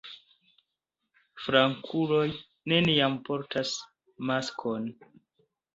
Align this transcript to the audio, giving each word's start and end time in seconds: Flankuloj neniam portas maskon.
Flankuloj 1.43 2.25
neniam 2.75 3.21
portas 3.29 3.79
maskon. 4.33 4.95